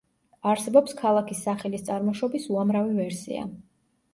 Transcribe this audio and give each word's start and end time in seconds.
არსებობს 0.51 0.95
ქალაქის 1.01 1.43
სახელის 1.49 1.85
წარმოშობის 1.91 2.49
უამრავი 2.55 2.99
ვერსია. 3.03 3.45